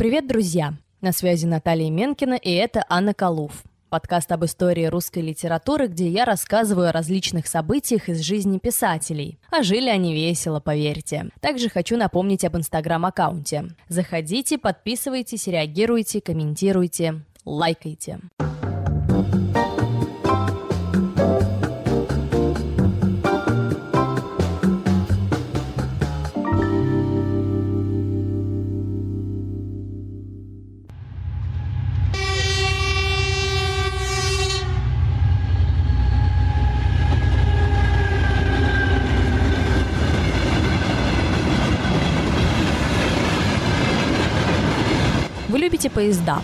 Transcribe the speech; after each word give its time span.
Привет, 0.00 0.26
друзья! 0.26 0.72
На 1.02 1.12
связи 1.12 1.44
Наталья 1.44 1.90
Менкина, 1.90 2.32
и 2.32 2.50
это 2.50 2.82
Анна 2.88 3.12
Калув. 3.12 3.52
Подкаст 3.90 4.32
об 4.32 4.46
истории 4.46 4.86
русской 4.86 5.18
литературы, 5.18 5.88
где 5.88 6.08
я 6.08 6.24
рассказываю 6.24 6.88
о 6.88 6.92
различных 6.92 7.46
событиях 7.46 8.08
из 8.08 8.20
жизни 8.20 8.56
писателей. 8.56 9.38
А 9.50 9.62
жили 9.62 9.90
они 9.90 10.14
весело, 10.14 10.58
поверьте. 10.58 11.28
Также 11.42 11.68
хочу 11.68 11.98
напомнить 11.98 12.46
об 12.46 12.56
инстаграм-аккаунте. 12.56 13.74
Заходите, 13.88 14.56
подписывайтесь, 14.56 15.46
реагируйте, 15.46 16.22
комментируйте, 16.22 17.20
лайкайте. 17.44 18.20
любите 18.38 19.49
поезда? 45.90 46.40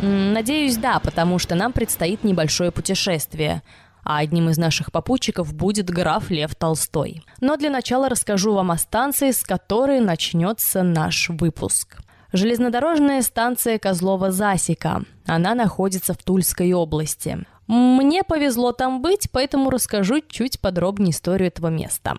Надеюсь, 0.00 0.76
да, 0.76 0.98
потому 0.98 1.38
что 1.38 1.54
нам 1.54 1.72
предстоит 1.72 2.24
небольшое 2.24 2.70
путешествие, 2.70 3.62
а 4.02 4.18
одним 4.18 4.50
из 4.50 4.58
наших 4.58 4.92
попутчиков 4.92 5.54
будет 5.54 5.88
граф 5.88 6.30
Лев 6.30 6.54
Толстой. 6.54 7.24
Но 7.40 7.56
для 7.56 7.70
начала 7.70 8.08
расскажу 8.08 8.52
вам 8.52 8.70
о 8.70 8.78
станции, 8.78 9.30
с 9.30 9.42
которой 9.42 10.00
начнется 10.00 10.82
наш 10.82 11.30
выпуск. 11.30 11.98
Железнодорожная 12.32 13.22
станция 13.22 13.78
Козлова-Засека. 13.78 15.04
Она 15.24 15.54
находится 15.54 16.14
в 16.14 16.18
Тульской 16.18 16.72
области. 16.72 17.46
Мне 17.66 18.24
повезло 18.24 18.72
там 18.72 19.00
быть, 19.00 19.28
поэтому 19.30 19.70
расскажу 19.70 20.20
чуть 20.28 20.60
подробнее 20.60 21.12
историю 21.12 21.48
этого 21.48 21.68
места. 21.68 22.16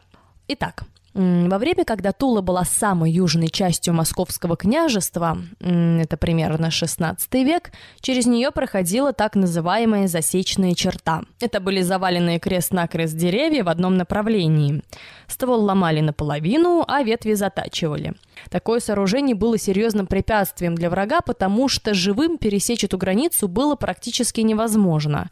Итак, 0.48 0.86
во 1.16 1.58
время, 1.60 1.86
когда 1.86 2.12
Тула 2.12 2.42
была 2.42 2.66
самой 2.66 3.10
южной 3.10 3.48
частью 3.48 3.94
Московского 3.94 4.58
княжества, 4.58 5.38
это 5.62 6.18
примерно 6.18 6.70
16 6.70 7.34
век, 7.36 7.72
через 8.02 8.26
нее 8.26 8.52
проходила 8.52 9.14
так 9.14 9.36
называемая 9.36 10.10
засечная 10.10 10.74
черта. 10.74 11.22
Это 11.40 11.62
были 11.62 11.82
заваленные 11.82 12.40
крест-накрест 12.40 13.16
деревья 13.16 13.64
в 13.64 13.70
одном 13.70 13.96
направлении. 13.96 14.84
Ствол 15.28 15.62
ломали 15.64 16.02
наполовину, 16.02 16.84
а 16.86 17.02
ветви 17.02 17.34
затачивали. 17.34 18.16
Такое 18.50 18.82
сооружение 18.82 19.36
было 19.38 19.58
серьезным 19.58 20.08
препятствием 20.08 20.76
для 20.76 20.90
врага, 20.90 21.22
потому 21.22 21.70
что 21.70 21.94
живым 21.94 22.38
пересечь 22.38 22.84
эту 22.84 22.98
границу 22.98 23.48
было 23.48 23.76
практически 23.78 24.42
невозможно. 24.42 25.30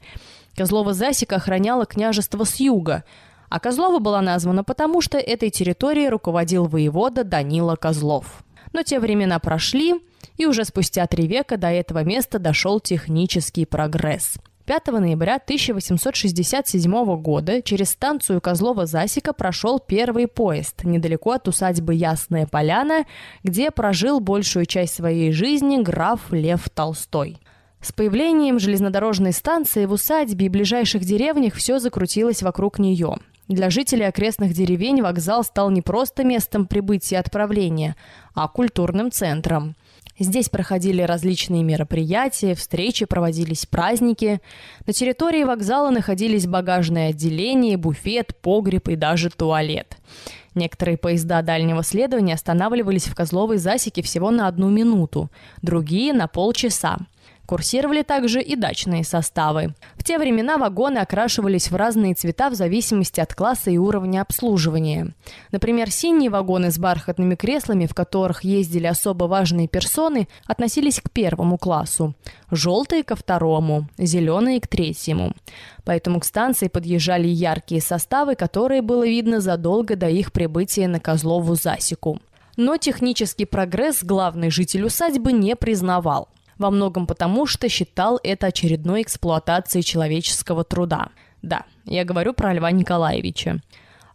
Козлова 0.56 0.94
засека 0.94 1.36
охраняла 1.36 1.86
княжество 1.86 2.45
с 2.45 2.61
юга– 2.61 3.04
а 3.53 3.59
Козлова 3.59 3.99
была 3.99 4.19
названа 4.23 4.63
потому, 4.63 4.99
что 4.99 5.19
этой 5.19 5.51
территорией 5.51 6.09
руководил 6.09 6.65
воевода 6.65 7.23
Данила 7.23 7.75
Козлов. 7.75 8.43
Но 8.71 8.81
те 8.81 8.99
времена 8.99 9.37
прошли, 9.37 10.01
и 10.37 10.47
уже 10.47 10.65
спустя 10.65 11.05
три 11.05 11.27
века 11.27 11.57
до 11.57 11.67
этого 11.67 12.03
места 12.03 12.39
дошел 12.39 12.79
технический 12.79 13.65
прогресс. 13.67 14.37
5 14.65 14.87
ноября 14.87 15.35
1867 15.35 17.21
года 17.21 17.61
через 17.61 17.91
станцию 17.91 18.41
Козлова-Засека 18.41 19.33
прошел 19.33 19.77
первый 19.77 20.25
поезд 20.27 20.83
недалеко 20.83 21.33
от 21.33 21.47
усадьбы 21.47 21.93
Ясная 21.93 22.47
Поляна, 22.47 23.05
где 23.43 23.69
прожил 23.69 24.19
большую 24.19 24.65
часть 24.65 24.95
своей 24.95 25.31
жизни 25.31 25.79
граф 25.79 26.31
Лев 26.31 26.67
Толстой. 26.73 27.37
С 27.81 27.91
появлением 27.91 28.57
железнодорожной 28.57 29.31
станции 29.31 29.85
в 29.85 29.91
усадьбе 29.91 30.47
и 30.47 30.49
ближайших 30.49 31.05
деревнях 31.05 31.53
все 31.53 31.77
закрутилось 31.77 32.41
вокруг 32.41 32.79
нее. 32.79 33.17
Для 33.48 33.70
жителей 33.70 34.08
окрестных 34.08 34.54
деревень 34.54 35.02
вокзал 35.02 35.43
стал 35.43 35.70
не 35.70 35.81
просто 35.81 36.23
местом 36.23 36.65
прибытия 36.65 37.17
и 37.17 37.20
отправления, 37.20 37.95
а 38.33 38.48
культурным 38.48 39.11
центром. 39.11 39.76
Здесь 40.17 40.48
проходили 40.48 41.02
различные 41.02 41.64
мероприятия, 41.64 42.54
встречи, 42.54 43.05
проводились 43.05 43.65
праздники. 43.65 44.42
На 44.86 44.93
территории 44.93 45.43
вокзала 45.43 45.89
находились 45.89 46.45
багажное 46.45 47.09
отделение, 47.09 47.77
буфет, 47.77 48.36
погреб 48.42 48.87
и 48.89 48.95
даже 48.95 49.30
туалет. 49.31 49.98
Некоторые 50.54 50.98
поезда 50.98 51.42
дальнего 51.42 51.83
следования 51.83 52.36
останавливались 52.36 53.08
в 53.08 53.15
Козловой 53.15 53.58
засеке 53.58 54.04
всего 54.04 54.30
на 54.30 54.48
одну 54.48 54.70
минуту, 54.70 55.31
другие– 55.64 56.14
на 56.14 56.27
полчаса. 56.27 56.99
Курсировали 57.45 58.04
также 58.04 58.42
и 58.42 58.55
дачные 58.55 59.04
составы. 59.04 59.76
В 59.95 60.04
те 60.04 60.17
времена 60.17 60.58
вагоны 60.58 60.99
окрашивались 60.99 61.70
в 61.70 61.76
разные 61.76 62.14
цвета 62.14 62.49
в 62.49 62.55
зависимости 62.55 63.20
от 63.20 63.36
класса 63.36 63.70
и 63.70 63.77
уровня 63.77 64.21
обслуживания. 64.21 65.14
Например, 65.52 65.92
синие 65.92 66.30
вагоны 66.30 66.71
с 66.71 66.80
бархатными 66.80 67.36
креслами, 67.36 67.86
в 67.86 67.93
которых 67.93 68.45
ездили 68.45 68.87
особо 68.87 69.26
важные 69.26 69.67
персоны, 69.67 70.30
относились 70.45 71.02
к 71.02 71.11
первому 71.11 71.58
классу, 71.58 72.15
желтые– 72.49 73.04
ко 73.04 73.17
второму, 73.17 73.89
зеленые– 73.98 74.61
к 74.61 74.67
третьему. 74.67 75.33
Поэтому 75.83 76.21
к 76.21 76.25
станции 76.25 76.70
подъезжали 76.70 77.27
яркие 77.27 77.81
составы, 77.81 78.36
которые 78.36 78.81
было 78.81 79.05
видно 79.05 79.42
задолго 79.42 79.98
до 79.98 80.08
их 80.08 80.31
прибытия 80.31 80.87
на 80.87 81.02
Козлову 81.02 81.55
засеку. 81.55 82.21
Но 82.55 82.77
технический 82.77 83.45
прогресс 83.45 84.02
главный 84.02 84.49
житель 84.49 84.86
усадьбы 84.86 85.33
не 85.33 85.58
признавал 85.58 86.30
во 86.58 86.71
многом 86.71 87.08
потому, 87.08 87.45
что 87.45 87.69
считал 87.69 88.19
это 88.23 88.47
очередной 88.47 89.02
эксплуатацией 89.02 89.83
человеческого 89.83 90.64
труда. 90.64 91.09
Да, 91.41 91.65
я 91.86 92.05
говорю 92.05 92.33
про 92.33 92.53
Льва 92.53 92.71
Николаевича. 92.71 93.61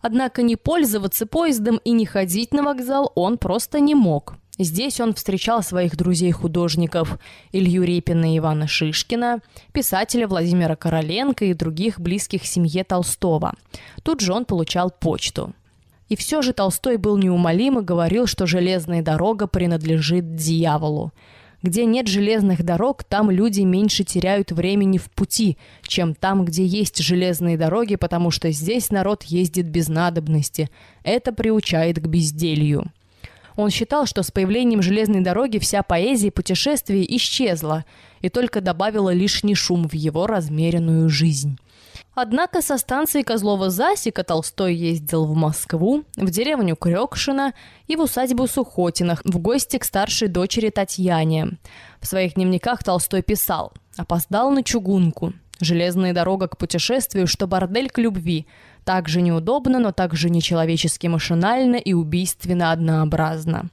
Однако 0.01 0.43
не 0.43 0.57
пользоваться 0.57 1.27
поездом 1.27 1.81
и 1.85 1.91
не 1.91 2.07
ходить 2.07 2.53
на 2.53 2.63
вокзал 2.63 3.13
он 3.15 3.37
просто 3.37 3.81
не 3.81 3.95
мог. 3.95 4.35
Здесь 4.59 5.01
он 5.01 5.15
встречал 5.15 5.63
своих 5.63 5.97
друзей-художников 5.97 7.19
Илью 7.53 7.85
Репина 7.85 8.35
и 8.35 8.39
Ивана 8.39 8.67
Шишкина, 8.67 9.41
писателя 9.73 10.27
Владимира 10.27 10.75
Короленко 10.75 11.45
и 11.45 11.55
других 11.55 12.01
близких 12.01 12.45
семье 12.45 12.83
Толстого. 12.83 13.55
Тут 14.03 14.21
же 14.21 14.33
он 14.33 14.45
получал 14.45 14.91
почту. 14.91 15.55
И 16.09 16.17
все 16.17 16.43
же 16.43 16.53
Толстой 16.53 16.97
был 16.97 17.17
неумолим 17.19 17.79
и 17.79 17.85
говорил, 17.85 18.27
что 18.27 18.47
железная 18.47 19.03
дорога 19.03 19.47
принадлежит 19.47 20.35
дьяволу. 20.35 21.13
Где 21.63 21.87
нет 21.87 22.07
железных 22.07 22.63
дорог, 22.63 23.03
там 23.03 23.31
люди 23.31 23.63
меньше 23.63 24.05
теряют 24.05 24.53
времени 24.53 24.97
в 24.97 25.11
пути, 25.11 25.59
чем 25.83 26.15
там, 26.15 26.45
где 26.45 26.65
есть 26.65 26.99
железные 26.99 27.59
дороги, 27.59 27.97
потому 27.97 28.31
что 28.31 28.53
здесь 28.53 28.91
народ 28.91 29.25
ездит 29.25 29.67
без 29.67 29.89
надобности. 29.89 30.71
Это 31.03 31.33
приучает 31.33 31.99
к 31.99 32.07
безделью. 32.07 32.85
Он 33.57 33.71
считал, 33.71 34.07
что 34.07 34.23
с 34.23 34.31
появлением 34.31 34.83
железной 34.83 35.21
дороги 35.21 35.59
вся 35.59 35.83
поэзия 35.83 36.31
путешествий 36.31 37.05
исчезла 37.17 37.85
и 38.21 38.29
только 38.29 38.61
добавила 38.61 39.13
лишний 39.13 39.57
шум 39.57 39.89
в 39.89 39.95
его 39.95 40.29
размеренную 40.29 41.09
жизнь. 41.09 41.59
Однако 42.15 42.63
со 42.63 42.79
станции 42.79 43.23
Козлова-Засека 43.23 44.25
Толстой 44.25 44.75
ездил 44.75 45.25
в 45.27 45.35
Москву, 45.35 46.05
в 46.17 46.31
деревню 46.31 46.77
Крёкшина 46.77 47.55
и 47.87 47.97
в 47.97 48.01
усадьбу 48.01 48.47
Сухотинах 48.47 49.23
в 49.25 49.39
гости 49.39 49.79
к 49.79 49.85
старшей 49.85 50.29
дочери 50.29 50.71
Татьяне. 50.71 51.59
В 52.01 52.07
своих 52.07 52.35
дневниках 52.35 52.83
Толстой 52.83 53.23
писал 53.23 53.73
«Опоздал 53.97 54.51
на 54.51 54.63
чугунку. 54.63 55.33
Железная 55.61 56.13
дорога 56.13 56.49
к 56.49 56.57
путешествию, 56.57 57.27
что 57.27 57.47
бордель 57.47 57.91
к 57.91 57.99
любви. 57.99 58.47
Так 58.85 59.09
же 59.09 59.21
неудобно, 59.21 59.79
но 59.79 59.93
так 59.93 60.15
же 60.15 60.31
нечеловечески 60.31 61.07
машинально 61.09 61.77
и 61.77 61.93
убийственно 61.93 62.73
однообразно». 62.73 63.71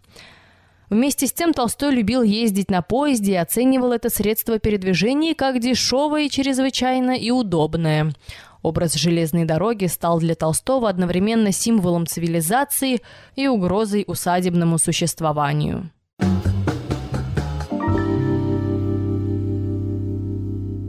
Вместе 0.96 1.28
с 1.28 1.34
тем 1.34 1.54
Толстой 1.54 1.94
любил 1.94 2.24
ездить 2.24 2.72
на 2.72 2.82
поезде 2.82 3.34
и 3.34 3.36
оценивал 3.36 3.92
это 3.92 4.10
средство 4.10 4.60
передвижения 4.60 5.36
как 5.36 5.60
дешевое 5.60 6.30
чрезвычайно 6.30 7.18
и 7.18 7.32
удобное. 7.32 8.14
Образ 8.62 8.94
железной 8.94 9.44
дороги 9.44 9.88
стал 9.88 10.20
для 10.20 10.36
Толстого 10.36 10.88
одновременно 10.88 11.52
символом 11.52 12.08
цивилизации 12.08 13.02
и 13.36 13.46
угрозой 13.46 14.06
усадебному 14.08 14.78
существованию. 14.78 15.90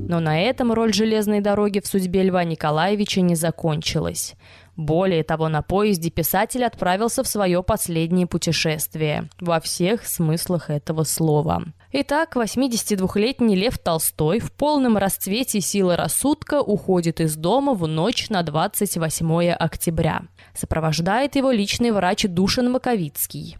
Но 0.08 0.20
на 0.20 0.40
этом 0.40 0.72
роль 0.72 0.94
железной 0.94 1.40
дороги 1.40 1.80
в 1.80 1.86
судьбе 1.88 2.22
Льва 2.22 2.44
Николаевича 2.44 3.22
не 3.22 3.34
закончилась. 3.34 4.34
Более 4.76 5.24
того, 5.24 5.48
на 5.48 5.62
поезде 5.62 6.10
писатель 6.10 6.64
отправился 6.64 7.22
в 7.22 7.28
свое 7.28 7.62
последнее 7.62 8.26
путешествие, 8.26 9.28
во 9.40 9.60
всех 9.60 10.06
смыслах 10.06 10.68
этого 10.70 11.04
слова. 11.04 11.64
Итак, 11.92 12.36
82-летний 12.36 13.56
Лев 13.56 13.78
Толстой 13.78 14.38
в 14.38 14.52
полном 14.52 14.98
расцвете 14.98 15.60
силы 15.60 15.96
рассудка 15.96 16.60
уходит 16.60 17.20
из 17.20 17.36
дома 17.36 17.72
в 17.72 17.86
ночь 17.86 18.28
на 18.28 18.42
28 18.42 19.50
октября. 19.52 20.22
Сопровождает 20.54 21.36
его 21.36 21.50
личный 21.50 21.90
врач 21.90 22.24
Душин 22.28 22.70
Маковицкий. 22.70 23.56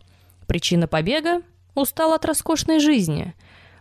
Причина 0.47 0.87
побега 0.87 1.41
Устал 1.77 2.15
от 2.15 2.25
роскошной 2.25 2.81
жизни. 2.81 3.35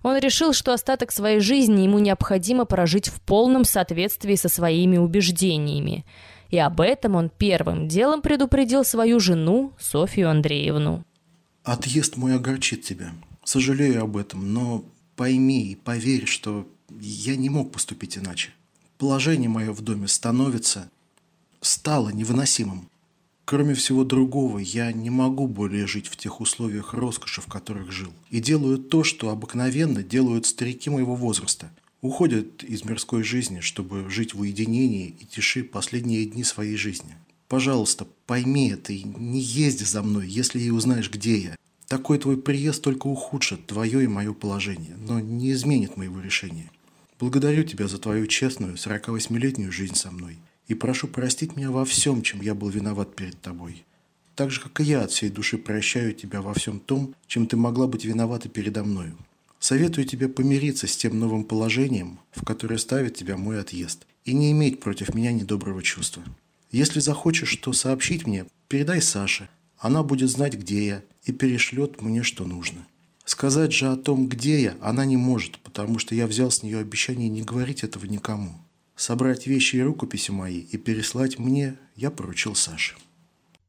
Он 0.03 0.17
решил, 0.17 0.51
что 0.51 0.73
остаток 0.73 1.13
своей 1.13 1.39
жизни 1.39 1.83
ему 1.83 1.97
необходимо 1.99 2.65
прожить 2.65 3.07
в 3.07 3.21
полном 3.21 3.63
соответствии 3.63 4.35
со 4.35 4.49
своими 4.49 4.97
убеждениями. 4.97 6.05
И 6.49 6.57
об 6.57 6.81
этом 6.81 7.15
он 7.15 7.29
первым 7.29 7.87
делом 7.87 8.21
предупредил 8.21 8.83
свою 8.83 9.19
жену 9.19 9.73
Софью 9.79 10.29
Андреевну. 10.29 11.03
«Отъезд 11.63 12.17
мой 12.17 12.35
огорчит 12.35 12.83
тебя. 12.83 13.11
Сожалею 13.43 14.03
об 14.03 14.17
этом, 14.17 14.53
но 14.53 14.83
пойми 15.15 15.71
и 15.71 15.75
поверь, 15.75 16.25
что 16.25 16.67
я 16.99 17.35
не 17.35 17.49
мог 17.49 17.71
поступить 17.71 18.17
иначе. 18.17 18.51
Положение 18.97 19.49
мое 19.49 19.71
в 19.71 19.81
доме 19.81 20.07
становится, 20.07 20.89
стало 21.61 22.09
невыносимым. 22.09 22.89
Кроме 23.45 23.75
всего 23.75 24.03
другого, 24.03 24.57
я 24.57 24.91
не 24.91 25.11
могу 25.11 25.47
более 25.47 25.85
жить 25.85 26.07
в 26.07 26.17
тех 26.17 26.41
условиях 26.41 26.93
роскоши, 26.93 27.41
в 27.41 27.45
которых 27.45 27.91
жил. 27.91 28.11
И 28.31 28.39
делаю 28.39 28.79
то, 28.79 29.03
что 29.03 29.29
обыкновенно 29.29 30.01
делают 30.01 30.47
старики 30.47 30.89
моего 30.89 31.15
возраста. 31.15 31.69
Уходят 32.01 32.63
из 32.63 32.83
мирской 32.85 33.23
жизни, 33.23 33.59
чтобы 33.61 34.09
жить 34.09 34.33
в 34.33 34.41
уединении 34.41 35.15
и 35.19 35.25
тиши 35.25 35.63
последние 35.63 36.25
дни 36.25 36.43
своей 36.43 36.75
жизни. 36.75 37.15
Пожалуйста, 37.47 38.07
пойми 38.25 38.69
это 38.69 38.93
и 38.93 39.03
не 39.03 39.39
езди 39.39 39.83
за 39.83 40.01
мной, 40.03 40.27
если 40.27 40.59
и 40.59 40.69
узнаешь, 40.69 41.11
где 41.11 41.37
я. 41.37 41.55
Такой 41.87 42.17
твой 42.17 42.37
приезд 42.37 42.81
только 42.81 43.07
ухудшит 43.07 43.67
твое 43.67 44.03
и 44.03 44.07
мое 44.07 44.33
положение, 44.33 44.95
но 44.97 45.19
не 45.19 45.51
изменит 45.51 45.97
моего 45.97 46.19
решения. 46.19 46.71
Благодарю 47.19 47.63
тебя 47.63 47.87
за 47.87 47.97
твою 47.97 48.27
честную 48.27 48.75
48-летнюю 48.75 49.71
жизнь 49.71 49.95
со 49.95 50.11
мной 50.11 50.37
и 50.67 50.73
прошу 50.73 51.07
простить 51.07 51.55
меня 51.55 51.71
во 51.71 51.85
всем, 51.85 52.23
чем 52.23 52.41
я 52.41 52.55
был 52.55 52.69
виноват 52.69 53.15
перед 53.15 53.39
тобой. 53.39 53.85
Так 54.35 54.51
же, 54.51 54.59
как 54.59 54.81
и 54.81 54.83
я 54.83 55.03
от 55.03 55.11
всей 55.11 55.29
души 55.29 55.57
прощаю 55.57 56.13
тебя 56.13 56.41
во 56.41 56.53
всем 56.53 56.79
том, 56.79 57.15
чем 57.27 57.47
ты 57.47 57.55
могла 57.55 57.87
быть 57.87 58.03
виновата 58.03 58.49
передо 58.49 58.83
мною. 58.83 59.15
Советую 59.65 60.05
тебе 60.05 60.29
помириться 60.29 60.85
с 60.85 60.95
тем 60.95 61.19
новым 61.19 61.43
положением, 61.43 62.19
в 62.33 62.45
которое 62.45 62.77
ставит 62.77 63.15
тебя 63.15 63.35
мой 63.35 63.59
отъезд, 63.59 64.05
и 64.23 64.31
не 64.31 64.51
иметь 64.51 64.79
против 64.79 65.15
меня 65.15 65.31
недоброго 65.31 65.81
чувства. 65.81 66.21
Если 66.69 66.99
захочешь 66.99 67.49
что 67.49 67.73
сообщить 67.73 68.27
мне, 68.27 68.45
передай 68.67 69.01
Саше. 69.01 69.49
Она 69.79 70.03
будет 70.03 70.29
знать, 70.29 70.53
где 70.53 70.85
я, 70.85 71.01
и 71.23 71.31
перешлет 71.31 71.99
мне, 71.99 72.21
что 72.21 72.45
нужно. 72.45 72.85
Сказать 73.23 73.73
же 73.73 73.87
о 73.87 73.95
том, 73.95 74.27
где 74.27 74.61
я, 74.61 74.75
она 74.81 75.03
не 75.03 75.17
может, 75.17 75.57
потому 75.57 75.97
что 75.97 76.13
я 76.13 76.27
взял 76.27 76.51
с 76.51 76.61
нее 76.61 76.77
обещание 76.77 77.27
не 77.27 77.41
говорить 77.41 77.83
этого 77.83 78.05
никому. 78.05 78.51
Собрать 78.95 79.47
вещи 79.47 79.77
и 79.77 79.81
рукописи 79.81 80.29
мои 80.29 80.59
и 80.59 80.77
переслать 80.77 81.39
мне 81.39 81.75
я 81.95 82.11
поручил 82.11 82.53
Саше. 82.53 82.97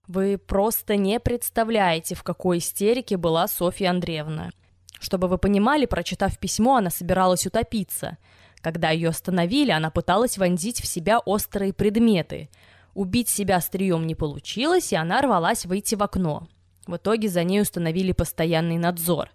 Вы 0.08 0.36
просто 0.36 0.96
не 0.96 1.18
представляете, 1.20 2.14
в 2.14 2.22
какой 2.22 2.58
истерике 2.58 3.16
была 3.16 3.48
Софья 3.48 3.88
Андреевна. 3.88 4.50
Чтобы 4.98 5.28
вы 5.28 5.38
понимали, 5.38 5.86
прочитав 5.86 6.38
письмо, 6.38 6.76
она 6.76 6.90
собиралась 6.90 7.46
утопиться. 7.46 8.18
Когда 8.60 8.90
ее 8.90 9.10
остановили, 9.10 9.70
она 9.70 9.90
пыталась 9.90 10.38
вонзить 10.38 10.80
в 10.80 10.86
себя 10.86 11.18
острые 11.18 11.72
предметы. 11.72 12.48
Убить 12.94 13.28
себя 13.28 13.56
острием 13.56 14.06
не 14.06 14.14
получилось, 14.14 14.92
и 14.92 14.96
она 14.96 15.20
рвалась 15.20 15.66
выйти 15.66 15.94
в 15.94 16.02
окно. 16.02 16.48
В 16.86 16.96
итоге 16.96 17.28
за 17.28 17.44
ней 17.44 17.60
установили 17.60 18.12
постоянный 18.12 18.78
надзор. 18.78 19.28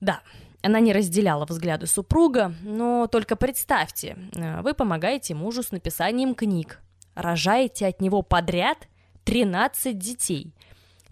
Да, 0.00 0.20
она 0.62 0.80
не 0.80 0.92
разделяла 0.92 1.44
взгляды 1.44 1.86
супруга, 1.86 2.54
но 2.62 3.06
только 3.06 3.36
представьте, 3.36 4.16
э, 4.34 4.62
вы 4.62 4.72
помогаете 4.72 5.34
мужу 5.34 5.62
с 5.62 5.72
написанием 5.72 6.34
книг, 6.34 6.80
рожаете 7.14 7.86
от 7.86 8.00
него 8.00 8.22
подряд 8.22 8.88
13 9.24 9.98
детей, 9.98 10.54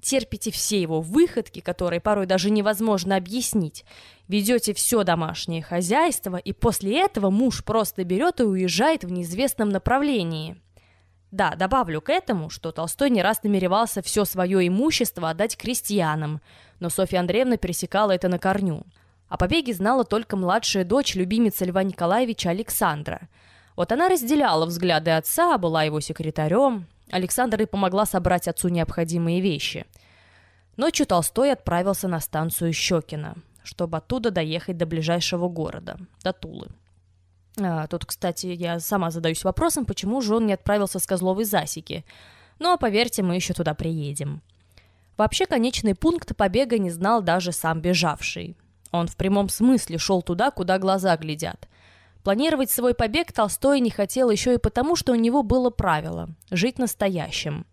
терпите 0.03 0.51
все 0.51 0.83
его 0.83 1.01
выходки, 1.01 1.61
которые 1.61 2.01
порой 2.01 2.27
даже 2.27 2.51
невозможно 2.51 3.17
объяснить, 3.17 3.85
ведете 4.29 4.75
все 4.75 5.05
домашнее 5.05 5.63
хозяйство, 5.63 6.37
и 6.37 6.53
после 6.53 7.01
этого 7.01 7.31
муж 7.31 7.65
просто 7.65 8.05
берет 8.05 8.41
и 8.41 8.45
уезжает 8.45 9.05
в 9.05 9.11
неизвестном 9.11 9.71
направлении. 9.71 10.61
Да, 11.31 11.55
добавлю 11.55 12.03
к 12.03 12.11
этому, 12.11 12.51
что 12.51 12.73
Толстой 12.73 13.09
не 13.09 13.23
раз 13.23 13.43
намеревался 13.43 14.03
все 14.03 14.27
свое 14.27 14.69
имущество 14.69 15.31
отдать 15.31 15.57
крестьянам, 15.57 16.43
но 16.81 16.91
Софья 16.91 17.21
Андреевна 17.21 17.57
пересекала 17.57 18.11
это 18.11 18.29
на 18.29 18.39
корню– 18.39 18.85
о 19.33 19.39
побеге 19.39 19.73
знала 19.73 20.05
только 20.05 20.37
младшая 20.37 20.85
дочь 20.85 21.15
любимица 21.15 21.65
Льва 21.65 21.83
Николаевича 21.85 22.51
Александра. 22.51 23.31
Вот 23.77 23.91
она 23.91 24.11
разделяла 24.11 24.67
взгляды 24.67 25.11
отца, 25.11 25.57
была 25.57 25.85
его 25.85 26.01
секретарем. 26.01 26.87
Александр 27.13 27.63
и 27.63 27.67
помогла 27.67 28.07
собрать 28.07 28.49
отцу 28.49 28.69
необходимые 28.69 29.41
вещи. 29.41 29.85
Ночью 30.79 31.07
Толстой 31.07 31.53
отправился 31.53 32.09
на 32.09 32.21
станцию 32.21 32.73
Щекина, 32.73 33.37
чтобы 33.63 33.99
оттуда 33.99 34.31
доехать 34.31 34.79
до 34.79 34.87
ближайшего 34.87 35.49
города, 35.49 35.99
до 36.25 36.33
Тулы. 36.33 36.69
А, 37.61 37.87
тут, 37.87 38.07
кстати, 38.07 38.47
я 38.47 38.81
сама 38.81 39.11
задаюсь 39.11 39.45
вопросом, 39.45 39.85
почему 39.85 40.23
же 40.23 40.35
он 40.35 40.47
не 40.47 40.55
отправился 40.55 40.99
с 40.99 41.07
Козловой 41.07 41.45
засеки. 41.45 42.07
Но, 42.59 42.79
поверьте, 42.79 43.23
мы 43.23 43.35
еще 43.35 43.53
туда 43.53 43.75
приедем. 43.75 44.41
Вообще, 45.19 45.45
конечный 45.45 45.95
пункт 45.95 46.35
побега 46.35 46.79
не 46.79 46.91
знал 46.91 47.21
даже 47.21 47.53
сам 47.53 47.83
бежавший. 47.83 48.57
Он 48.91 49.07
в 49.07 49.17
прямом 49.17 49.51
смысле 49.51 49.99
шел 49.99 50.23
туда, 50.23 50.51
куда 50.51 50.79
глаза 50.79 51.15
глядят. 51.19 51.69
Планировать 52.23 52.71
свой 52.71 52.95
побег 52.95 53.33
Толстой 53.33 53.81
не 53.81 53.91
хотел 53.91 54.31
еще 54.31 54.55
и 54.55 54.59
потому, 54.59 54.97
что 54.97 55.13
у 55.13 55.17
него 55.17 55.43
было 55.43 55.71
правило– 55.71 56.29
жить 56.51 56.79
настоящим. 56.79 57.67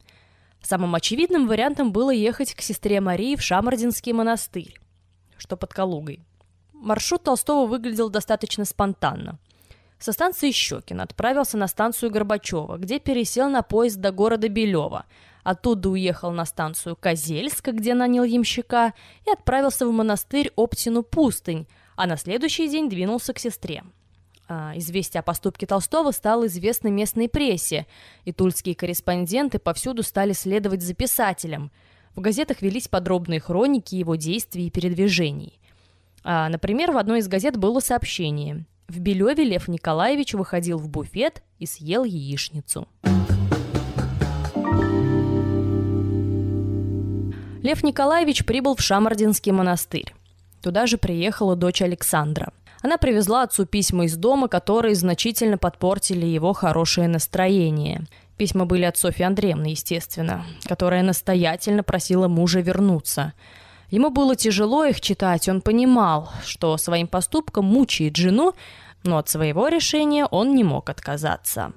Самым 0.61 0.95
очевидным 0.95 1.47
вариантом 1.47 1.91
было 1.91 2.11
ехать 2.11 2.53
к 2.53 2.61
сестре 2.61 2.99
Марии 2.99 3.35
в 3.35 3.41
Шамардинский 3.41 4.11
монастырь, 4.11 4.79
что 5.37 5.55
под 5.55 5.73
Калугой. 5.73 6.23
Маршрут 6.73 7.23
Толстого 7.23 7.67
выглядел 7.67 8.09
достаточно 8.09 8.65
спонтанно. 8.65 9.39
Со 9.99 10.13
станции 10.13 10.51
Щекин 10.51 11.01
отправился 11.01 11.57
на 11.57 11.67
станцию 11.67 12.09
Горбачева, 12.09 12.77
где 12.77 12.99
пересел 12.99 13.49
на 13.49 13.61
поезд 13.61 13.97
до 13.97 14.11
города 14.11 14.47
Белева– 14.47 15.05
Оттуда 15.43 15.89
уехал 15.89 16.31
на 16.31 16.45
станцию 16.45 16.95
Козельск, 16.95 17.69
где 17.69 17.93
нанял 17.93 18.23
ямщика, 18.23 18.93
и 19.25 19.31
отправился 19.31 19.87
в 19.87 19.91
монастырь 19.91 20.51
Оптину 20.55 21.03
пустынь, 21.03 21.67
а 21.95 22.05
на 22.05 22.17
следующий 22.17 22.67
день 22.67 22.89
двинулся 22.89 23.33
к 23.33 23.39
сестре. 23.39 23.83
А, 24.51 24.73
известие 24.77 25.19
о 25.19 25.23
поступке 25.23 25.67
Толстого 25.67 26.09
стало 26.09 26.47
известно 26.47 26.87
местной 26.87 27.29
прессе, 27.29 27.85
и 28.25 28.31
тульские 28.31 28.73
корреспонденты 28.73 29.59
повсюду 29.59 30.01
стали 30.01 30.33
следовать 30.33 30.81
за 30.81 30.95
писателем. 30.95 31.71
В 32.15 32.21
газетах 32.21 32.63
велись 32.63 32.87
подробные 32.87 33.39
хроники 33.39 33.93
его 33.93 34.15
действий 34.15 34.65
и 34.65 34.71
передвижений. 34.71 35.59
А, 36.23 36.49
например, 36.49 36.91
в 36.91 36.97
одной 36.97 37.19
из 37.19 37.27
газет 37.27 37.57
было 37.57 37.79
сообщение. 37.79 38.65
В 38.87 38.99
Белеве 38.99 39.43
Лев 39.43 39.67
Николаевич 39.67 40.33
выходил 40.33 40.79
в 40.79 40.89
буфет 40.89 41.43
и 41.59 41.67
съел 41.67 42.03
яичницу. 42.03 42.87
Лев 47.61 47.83
Николаевич 47.83 48.45
прибыл 48.45 48.75
в 48.75 48.81
Шамардинский 48.81 49.51
монастырь. 49.51 50.15
Туда 50.63 50.87
же 50.87 50.97
приехала 50.97 51.55
дочь 51.55 51.83
Александра. 51.83 52.51
Она 52.81 52.97
привезла 52.97 53.43
отцу 53.43 53.65
письма 53.65 54.05
из 54.05 54.15
дома, 54.15 54.47
которые 54.47 54.95
значительно 54.95 55.57
подпортили 55.57 56.25
его 56.25 56.53
хорошее 56.53 57.07
настроение. 57.07 58.05
Письма 58.37 58.65
были 58.65 58.83
от 58.83 58.97
Софьи 58.97 59.25
Андреевны, 59.25 59.67
естественно, 59.67 60.45
которая 60.63 61.03
настоятельно 61.03 61.83
просила 61.83 62.29
мужа 62.29 62.61
вернуться. 62.61 63.33
Ему 63.91 64.11
было 64.11 64.35
тяжело 64.35 64.85
их 64.85 65.01
читать, 65.01 65.49
он 65.49 65.61
понимал, 65.61 66.31
что 66.45 66.77
своим 66.77 67.07
поступком 67.07 67.65
мучает 67.65 68.15
жену, 68.15 68.53
но 69.03 69.17
от 69.17 69.27
своего 69.27 69.67
решения 69.67 70.25
он 70.25 70.55
не 70.55 70.63
мог 70.63 70.89
отказаться. 70.89 71.73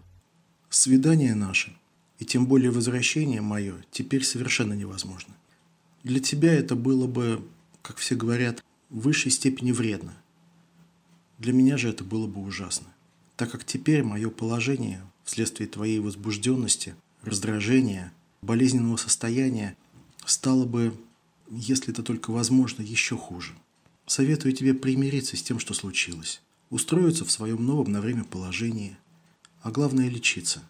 Свидание 0.68 1.34
наше, 1.34 1.72
и 2.18 2.24
тем 2.24 2.46
более 2.46 2.70
возвращение 2.70 3.40
мое, 3.40 3.74
теперь 3.90 4.24
совершенно 4.24 4.74
невозможно. 4.74 5.34
Для 6.04 6.20
тебя 6.20 6.52
это 6.52 6.76
было 6.76 7.06
бы, 7.06 7.42
как 7.80 7.96
все 7.96 8.14
говорят, 8.14 8.62
в 8.90 9.00
высшей 9.00 9.32
степени 9.32 9.72
вредно. 9.72 10.12
Для 11.42 11.52
меня 11.52 11.76
же 11.76 11.88
это 11.88 12.04
было 12.04 12.28
бы 12.28 12.40
ужасно, 12.40 12.86
так 13.34 13.50
как 13.50 13.64
теперь 13.64 14.04
мое 14.04 14.30
положение 14.30 15.02
вследствие 15.24 15.68
твоей 15.68 15.98
возбужденности, 15.98 16.94
раздражения, 17.22 18.12
болезненного 18.42 18.96
состояния 18.96 19.76
стало 20.24 20.66
бы, 20.66 20.94
если 21.50 21.92
это 21.92 22.04
только 22.04 22.30
возможно, 22.30 22.82
еще 22.82 23.16
хуже. 23.16 23.54
Советую 24.06 24.52
тебе 24.52 24.72
примириться 24.72 25.36
с 25.36 25.42
тем, 25.42 25.58
что 25.58 25.74
случилось, 25.74 26.40
устроиться 26.70 27.24
в 27.24 27.32
своем 27.32 27.66
новом 27.66 27.90
на 27.90 28.00
время 28.00 28.22
положении, 28.22 28.96
а 29.62 29.72
главное– 29.72 30.08
лечиться. 30.10 30.62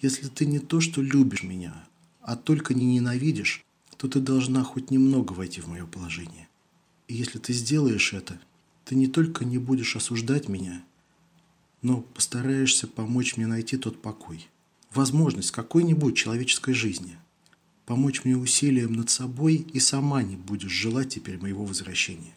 Если 0.00 0.28
ты 0.28 0.46
не 0.46 0.60
то, 0.60 0.80
что 0.80 1.02
любишь 1.02 1.42
меня, 1.42 1.86
а 2.22 2.36
только 2.36 2.72
не 2.72 2.86
ненавидишь, 2.86 3.66
то 3.98 4.08
ты 4.08 4.18
должна 4.18 4.64
хоть 4.64 4.90
немного 4.90 5.34
войти 5.34 5.60
в 5.60 5.68
мое 5.68 5.84
положение. 5.84 6.48
И 7.06 7.14
если 7.14 7.38
ты 7.38 7.52
сделаешь 7.52 8.14
это, 8.14 8.40
ты 8.86 8.94
не 8.94 9.08
только 9.08 9.44
не 9.44 9.58
будешь 9.58 9.96
осуждать 9.96 10.48
меня, 10.48 10.82
но 11.82 12.00
постараешься 12.00 12.86
помочь 12.86 13.36
мне 13.36 13.48
найти 13.48 13.76
тот 13.76 14.00
покой, 14.00 14.46
возможность 14.94 15.50
какой-нибудь 15.50 16.16
человеческой 16.16 16.72
жизни. 16.72 17.18
помочь 17.84 18.24
мне 18.24 18.36
усилием 18.36 18.94
над 18.94 19.10
собой 19.10 19.66
и 19.72 19.78
сама 19.78 20.22
не 20.22 20.36
будешь 20.36 20.72
желать 20.72 21.08
теперь 21.10 21.38
моего 21.38 21.64
возвращения. 21.64 22.34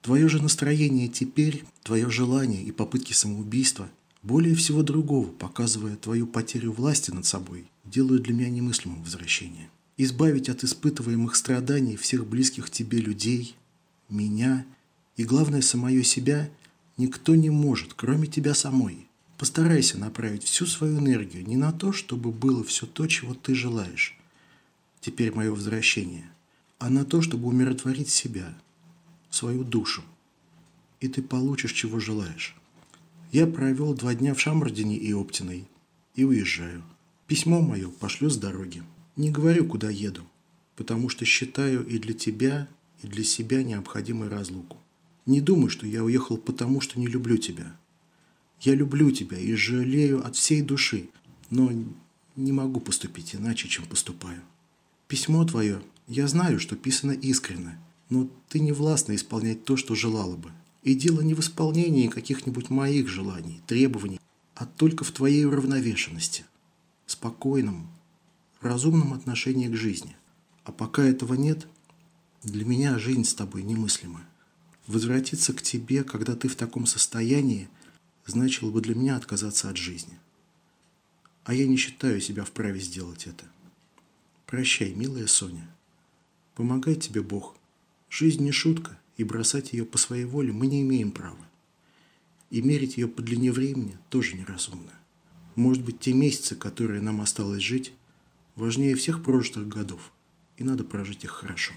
Твое 0.00 0.28
же 0.28 0.42
настроение 0.42 1.08
теперь, 1.08 1.64
твое 1.82 2.08
желание 2.08 2.62
и 2.62 2.70
попытки 2.70 3.12
самоубийства, 3.12 3.90
более 4.22 4.54
всего 4.54 4.82
другого, 4.82 5.28
показывая 5.28 5.96
твою 5.96 6.26
потерю 6.26 6.72
власти 6.72 7.10
над 7.10 7.26
собой, 7.26 7.66
делают 7.84 8.22
для 8.22 8.34
меня 8.34 8.50
немыслимым 8.50 9.02
возвращение. 9.02 9.68
Избавить 9.96 10.48
от 10.48 10.64
испытываемых 10.64 11.34
страданий 11.36 11.96
всех 11.96 12.26
близких 12.26 12.70
тебе 12.70 12.98
людей, 12.98 13.56
меня 14.08 14.64
и, 15.18 15.24
главное, 15.24 15.62
самое 15.62 16.04
себя 16.04 16.48
никто 16.96 17.34
не 17.34 17.50
может, 17.50 17.92
кроме 17.92 18.28
тебя 18.28 18.54
самой. 18.54 19.08
Постарайся 19.36 19.98
направить 19.98 20.44
всю 20.44 20.64
свою 20.64 21.00
энергию 21.00 21.44
не 21.44 21.56
на 21.56 21.72
то, 21.72 21.92
чтобы 21.92 22.30
было 22.30 22.62
все 22.62 22.86
то, 22.86 23.04
чего 23.08 23.34
ты 23.34 23.54
желаешь, 23.54 24.16
теперь 25.00 25.34
мое 25.34 25.50
возвращение, 25.50 26.30
а 26.78 26.88
на 26.88 27.04
то, 27.04 27.20
чтобы 27.20 27.48
умиротворить 27.48 28.08
себя, 28.08 28.56
свою 29.28 29.64
душу. 29.64 30.02
И 31.00 31.08
ты 31.08 31.20
получишь, 31.20 31.72
чего 31.72 31.98
желаешь. 31.98 32.54
Я 33.32 33.48
провел 33.48 33.94
два 33.94 34.14
дня 34.14 34.34
в 34.34 34.40
Шамардине 34.40 34.96
и 34.96 35.12
Оптиной 35.12 35.68
и 36.14 36.22
уезжаю. 36.22 36.84
Письмо 37.26 37.60
мое 37.60 37.88
пошлю 37.88 38.30
с 38.30 38.36
дороги. 38.36 38.84
Не 39.16 39.32
говорю, 39.32 39.66
куда 39.66 39.90
еду, 39.90 40.22
потому 40.76 41.08
что 41.08 41.24
считаю 41.24 41.84
и 41.84 41.98
для 41.98 42.14
тебя, 42.14 42.68
и 43.02 43.08
для 43.08 43.24
себя 43.24 43.64
необходимой 43.64 44.28
разлуку. 44.28 44.76
Не 45.28 45.42
думай, 45.42 45.68
что 45.68 45.86
я 45.86 46.02
уехал 46.02 46.38
потому, 46.38 46.80
что 46.80 46.98
не 46.98 47.06
люблю 47.06 47.36
тебя. 47.36 47.76
Я 48.62 48.74
люблю 48.74 49.10
тебя 49.10 49.38
и 49.38 49.54
жалею 49.56 50.26
от 50.26 50.36
всей 50.36 50.62
души, 50.62 51.10
но 51.50 51.70
не 52.34 52.50
могу 52.50 52.80
поступить 52.80 53.34
иначе, 53.34 53.68
чем 53.68 53.84
поступаю. 53.84 54.40
Письмо 55.06 55.44
твое, 55.44 55.82
я 56.06 56.26
знаю, 56.28 56.58
что 56.58 56.76
писано 56.76 57.12
искренне, 57.12 57.78
но 58.08 58.30
ты 58.48 58.58
не 58.60 58.72
властна 58.72 59.14
исполнять 59.14 59.66
то, 59.66 59.76
что 59.76 59.94
желала 59.94 60.34
бы. 60.34 60.50
И 60.82 60.94
дело 60.94 61.20
не 61.20 61.34
в 61.34 61.40
исполнении 61.40 62.08
каких-нибудь 62.08 62.70
моих 62.70 63.06
желаний, 63.08 63.60
требований, 63.66 64.20
а 64.54 64.64
только 64.64 65.04
в 65.04 65.10
твоей 65.10 65.44
уравновешенности, 65.44 66.46
спокойном, 67.04 67.90
разумном 68.62 69.12
отношении 69.12 69.68
к 69.68 69.76
жизни. 69.76 70.16
А 70.64 70.72
пока 70.72 71.02
этого 71.02 71.34
нет, 71.34 71.68
для 72.42 72.64
меня 72.64 72.98
жизнь 72.98 73.24
с 73.24 73.34
тобой 73.34 73.62
немыслима. 73.62 74.22
Возвратиться 74.88 75.52
к 75.52 75.60
тебе, 75.60 76.02
когда 76.02 76.34
ты 76.34 76.48
в 76.48 76.56
таком 76.56 76.86
состоянии, 76.86 77.68
значило 78.24 78.70
бы 78.70 78.80
для 78.80 78.94
меня 78.94 79.16
отказаться 79.16 79.68
от 79.68 79.76
жизни. 79.76 80.18
А 81.44 81.52
я 81.52 81.66
не 81.66 81.76
считаю 81.76 82.22
себя 82.22 82.42
вправе 82.42 82.80
сделать 82.80 83.26
это. 83.26 83.44
Прощай, 84.46 84.94
милая 84.94 85.26
Соня. 85.26 85.68
Помогай 86.54 86.94
тебе 86.94 87.20
Бог. 87.20 87.54
Жизнь 88.08 88.42
не 88.42 88.50
шутка, 88.50 88.98
и 89.18 89.24
бросать 89.24 89.74
ее 89.74 89.84
по 89.84 89.98
своей 89.98 90.24
воле 90.24 90.54
мы 90.54 90.66
не 90.66 90.80
имеем 90.80 91.12
права. 91.12 91.46
И 92.48 92.62
мерить 92.62 92.96
ее 92.96 93.08
по 93.08 93.20
длине 93.20 93.52
времени 93.52 93.98
тоже 94.08 94.36
неразумно. 94.36 94.92
Может 95.54 95.84
быть, 95.84 96.00
те 96.00 96.14
месяцы, 96.14 96.56
которые 96.56 97.02
нам 97.02 97.20
осталось 97.20 97.62
жить, 97.62 97.92
важнее 98.56 98.94
всех 98.94 99.22
прожитых 99.22 99.68
годов, 99.68 100.12
и 100.56 100.64
надо 100.64 100.82
прожить 100.82 101.24
их 101.24 101.30
хорошо. 101.32 101.74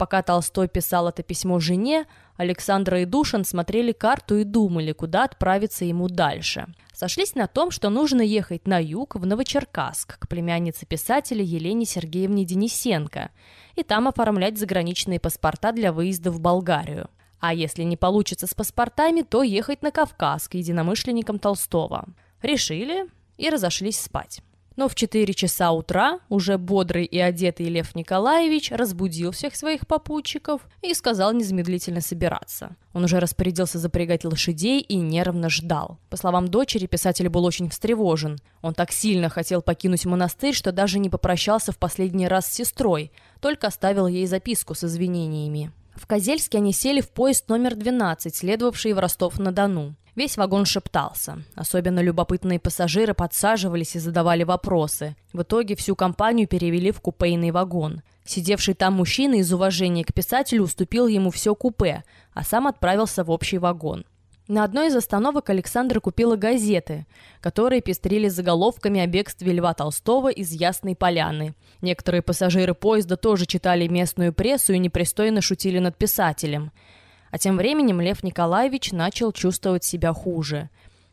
Пока 0.00 0.22
Толстой 0.22 0.66
писал 0.66 1.08
это 1.08 1.22
письмо 1.22 1.60
жене, 1.60 2.06
Александра 2.38 3.02
и 3.02 3.04
Душин 3.04 3.44
смотрели 3.44 3.92
карту 3.92 4.38
и 4.38 4.44
думали, 4.44 4.92
куда 4.92 5.24
отправиться 5.24 5.84
ему 5.84 6.08
дальше. 6.08 6.68
Сошлись 6.94 7.34
на 7.34 7.46
том, 7.46 7.70
что 7.70 7.90
нужно 7.90 8.22
ехать 8.22 8.66
на 8.66 8.82
юг, 8.82 9.16
в 9.16 9.26
Новочеркасск, 9.26 10.18
к 10.18 10.26
племяннице 10.26 10.86
писателя 10.86 11.42
Елене 11.42 11.84
Сергеевне 11.84 12.46
Денисенко, 12.46 13.30
и 13.76 13.82
там 13.82 14.08
оформлять 14.08 14.56
заграничные 14.56 15.20
паспорта 15.20 15.70
для 15.70 15.92
выезда 15.92 16.30
в 16.30 16.40
Болгарию. 16.40 17.10
А 17.38 17.52
если 17.52 17.82
не 17.82 17.98
получится 17.98 18.46
с 18.46 18.54
паспортами, 18.54 19.20
то 19.20 19.42
ехать 19.42 19.82
на 19.82 19.90
Кавказ 19.90 20.48
к 20.48 20.54
единомышленникам 20.54 21.38
Толстого. 21.38 22.06
Решили 22.40 23.04
и 23.36 23.50
разошлись 23.50 24.00
спать. 24.00 24.40
Но 24.76 24.88
в 24.88 24.94
4 24.94 25.34
часа 25.34 25.72
утра 25.72 26.20
уже 26.28 26.56
бодрый 26.56 27.04
и 27.04 27.18
одетый 27.18 27.66
Лев 27.66 27.94
Николаевич 27.94 28.70
разбудил 28.70 29.32
всех 29.32 29.56
своих 29.56 29.86
попутчиков 29.86 30.62
и 30.82 30.94
сказал 30.94 31.32
незамедлительно 31.32 32.00
собираться. 32.00 32.76
Он 32.92 33.04
уже 33.04 33.20
распорядился 33.20 33.78
запрягать 33.78 34.24
лошадей 34.24 34.80
и 34.80 34.96
нервно 34.96 35.50
ждал. 35.50 35.98
По 36.08 36.16
словам 36.16 36.48
дочери, 36.48 36.86
писатель 36.86 37.28
был 37.28 37.44
очень 37.44 37.68
встревожен. 37.68 38.38
Он 38.62 38.74
так 38.74 38.92
сильно 38.92 39.28
хотел 39.28 39.62
покинуть 39.62 40.06
монастырь, 40.06 40.54
что 40.54 40.72
даже 40.72 40.98
не 40.98 41.10
попрощался 41.10 41.72
в 41.72 41.78
последний 41.78 42.28
раз 42.28 42.46
с 42.46 42.54
сестрой, 42.54 43.12
только 43.40 43.66
оставил 43.66 44.06
ей 44.06 44.26
записку 44.26 44.74
с 44.74 44.84
извинениями. 44.84 45.72
В 46.00 46.06
Козельске 46.06 46.58
они 46.58 46.72
сели 46.72 47.02
в 47.02 47.10
поезд 47.10 47.50
номер 47.50 47.76
12, 47.76 48.34
следовавший 48.34 48.94
в 48.94 48.98
Ростов-на-Дону. 48.98 49.96
Весь 50.16 50.38
вагон 50.38 50.64
шептался. 50.64 51.42
Особенно 51.54 52.00
любопытные 52.00 52.58
пассажиры 52.58 53.12
подсаживались 53.12 53.96
и 53.96 53.98
задавали 53.98 54.42
вопросы. 54.42 55.14
В 55.34 55.42
итоге 55.42 55.76
всю 55.76 55.94
компанию 55.94 56.48
перевели 56.48 56.90
в 56.90 57.02
купейный 57.02 57.50
вагон. 57.50 58.00
Сидевший 58.24 58.72
там 58.72 58.94
мужчина 58.94 59.34
из 59.34 59.52
уважения 59.52 60.02
к 60.02 60.14
писателю 60.14 60.62
уступил 60.62 61.06
ему 61.06 61.30
все 61.30 61.54
купе, 61.54 62.02
а 62.32 62.44
сам 62.44 62.66
отправился 62.66 63.22
в 63.22 63.30
общий 63.30 63.58
вагон. 63.58 64.06
На 64.50 64.64
одной 64.64 64.88
из 64.88 64.96
остановок 64.96 65.48
Александра 65.48 66.00
купила 66.00 66.34
газеты, 66.34 67.06
которые 67.40 67.80
пестрили 67.80 68.28
заголовками 68.28 69.00
о 69.00 69.06
бегстве 69.06 69.52
Льва 69.52 69.72
Толстого 69.74 70.28
из 70.28 70.50
Ясной 70.50 70.96
Поляны. 70.96 71.54
Некоторые 71.80 72.20
пассажиры 72.20 72.74
поезда 72.74 73.16
тоже 73.16 73.46
читали 73.46 73.86
местную 73.86 74.32
прессу 74.32 74.72
и 74.72 74.78
непристойно 74.78 75.40
шутили 75.40 75.78
над 75.78 75.96
писателем– 75.96 76.72
а 77.30 77.38
тем 77.38 77.56
временем 77.56 78.00
Лев 78.00 78.22
Николаевич 78.22 78.92
начал 78.92 79.32
чувствовать 79.32 79.84
себя 79.84 80.12
хуже. 80.12 80.68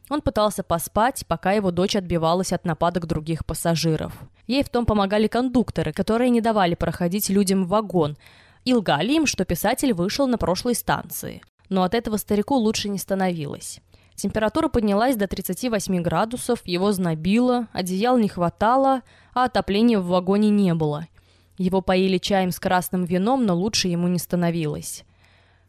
Он 0.10 0.22
пытался 0.22 0.63
поспать, 0.63 1.25
пока 1.27 1.51
его 1.51 1.72
дочь 1.72 1.96
отбивалась 1.96 2.53
от 2.53 2.65
нападок 2.65 3.06
других 3.08 3.46
пассажиров. 3.46 4.13
Ей 4.48 4.63
в 4.63 4.70
том 4.70 4.86
помогали 4.86 5.27
кондукторы, 5.27 5.91
которые 5.91 6.29
не 6.29 6.41
давали 6.41 6.75
проходить 6.75 7.29
людям 7.29 7.65
в 7.65 7.67
вагон, 7.67 8.17
и 8.63 8.74
лгали 8.74 9.13
им, 9.13 9.25
что 9.25 9.46
писатель 9.46 9.94
вышел 9.94 10.27
на 10.27 10.38
прошлой 10.38 10.75
станции. 10.75 11.41
Но 11.70 11.84
от 11.84 11.94
этого 11.94 12.18
старику 12.18 12.56
лучше 12.56 12.90
не 12.90 12.98
становилось. 12.98 13.82
Температура 14.16 14.68
поднялась 14.68 15.16
до 15.16 15.28
38 15.28 16.02
градусов, 16.02 16.62
его 16.66 16.92
знобило, 16.92 17.68
одеял 17.72 18.18
не 18.18 18.28
хватало, 18.28 19.04
а 19.34 19.46
отопления 19.46 20.00
в 20.00 20.08
вагоне 20.08 20.50
не 20.50 20.74
было. 20.74 21.08
Его 21.58 21.82
поили 21.82 22.18
чаем 22.18 22.52
с 22.52 22.60
красным 22.60 23.06
вином, 23.06 23.46
но 23.46 23.56
лучше 23.56 23.88
ему 23.88 24.08
не 24.08 24.18
становилось. 24.18 25.04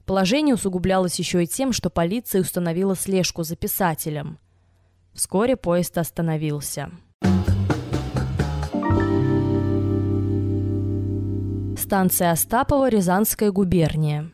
Положение 0.07 0.55
усугублялось 0.55 1.19
еще 1.19 1.45
и 1.45 1.47
тем, 1.47 1.73
что 1.73 1.91
полиция 1.91 2.41
установила 2.41 2.97
слежку 2.97 3.43
за 3.43 3.57
писателем. 3.57 4.39
Вскоре 5.13 5.57
поезд 5.57 5.99
остановился. 5.99 6.91
Станция 11.77 12.31
Остапова, 12.33 12.89
Рязанская 12.89 13.51
губерния. 13.51 14.31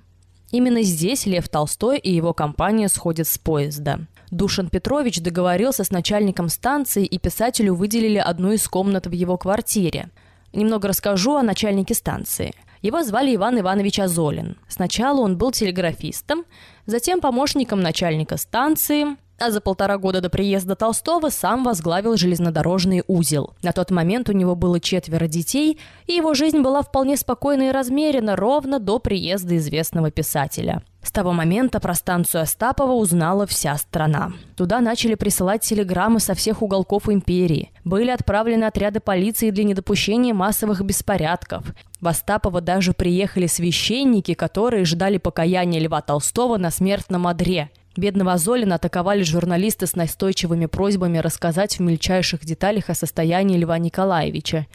Именно 0.54 0.82
здесь 0.82 1.26
Лев 1.26 1.49
Толстой 1.49 1.99
и 1.99 2.14
его 2.14 2.32
компания 2.32 2.88
сходят 2.88 3.26
с 3.26 3.38
поезда. 3.38 4.06
Душан 4.30 4.68
Петрович 4.68 5.20
договорился 5.20 5.82
с 5.82 5.90
начальником 5.90 6.49
станции, 6.49 7.04
и 7.04 7.18
писателю 7.18 7.75
выделили 7.75 8.18
одну 8.18 8.52
из 8.52 8.68
комнат 8.68 9.08
в 9.08 9.11
его 9.11 9.37
квартире. 9.37 10.11
Немного 10.52 10.87
расскажу 10.87 11.34
о 11.34 11.42
начальнике 11.42 11.94
станции. 11.94 12.54
Его 12.82 13.02
звали 13.02 13.34
Иван 13.34 13.58
Иванович 13.58 13.99
Азолин. 13.99 14.56
Сначала 14.68 15.23
он 15.23 15.37
был 15.37 15.50
телеграфистом, 15.50 16.44
затем 16.87 17.20
помощником 17.20 17.80
начальника 17.80 18.37
станции, 18.37 19.16
а 19.44 19.50
за 19.50 19.60
полтора 19.60 19.98
года 19.98 20.22
до 20.22 20.30
приезда 20.30 20.74
Толстого 20.74 21.28
сам 21.28 21.64
возглавил 21.64 22.16
железнодорожный 22.16 23.02
узел. 23.06 23.52
На 23.62 23.72
тот 23.72 23.90
момент 23.90 24.30
у 24.30 24.32
него 24.32 24.54
было 24.54 24.80
четверо 24.80 25.26
детей, 25.26 25.78
и 26.06 26.14
его 26.14 26.32
жизнь 26.32 26.60
была 26.60 26.82
вполне 26.82 27.16
спокойна 27.18 27.68
и 27.68 27.72
размерена 27.72 28.36
ровно 28.36 28.78
до 28.78 28.98
приезда 28.98 29.58
известного 29.58 30.10
писателя. 30.10 30.82
С 31.02 31.12
того 31.12 31.34
момента 31.34 31.80
про 31.80 31.94
станцию 31.94 32.42
Остапова 32.42 32.92
узнала 32.92 33.46
вся 33.46 33.76
страна. 33.76 34.32
Туда 34.56 34.80
начали 34.80 35.14
присылать 35.14 35.60
телеграммы 35.60 36.18
со 36.20 36.32
всех 36.32 36.62
уголков 36.62 37.10
империи. 37.10 37.70
Были 37.84 38.10
отправлены 38.10 38.64
отряды 38.64 39.00
полиции 39.00 39.50
для 39.50 39.64
недопущения 39.64 40.32
массовых 40.32 40.80
беспорядков. 40.80 41.66
В 42.00 42.08
Остапово 42.08 42.62
даже 42.62 42.94
приехали 42.94 43.46
священники, 43.46 44.32
которые 44.32 44.86
ждали 44.86 45.18
покаяния 45.18 45.80
Льва 45.80 46.00
Толстого 46.00 46.56
на 46.56 46.70
смертном 46.70 47.26
одре. 47.26 47.68
Бедного 47.96 48.36
Золина 48.38 48.74
атаковали 48.74 49.22
журналисты 49.22 49.86
с 49.86 49.94
настойчивыми 49.94 50.66
просьбами 50.66 51.18
рассказать 51.18 51.78
в 51.78 51.80
мельчайших 51.80 52.44
деталях 52.44 52.90
о 52.90 52.94
состоянии 52.94 53.56
Льва 53.56 53.78
Николаевича. 53.78 54.66